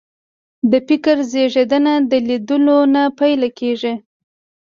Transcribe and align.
د 0.71 0.73
فکر 0.87 1.17
زېږنده 1.31 1.93
د 2.09 2.11
لیدلو 2.27 2.77
نه 2.93 3.03
پیل 3.19 3.41
کېږي 3.59 3.93